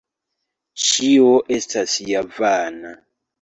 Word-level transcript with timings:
Ĉio 0.85 1.27
estas 1.59 1.99
ja 2.13 2.25
vana. 2.39 2.97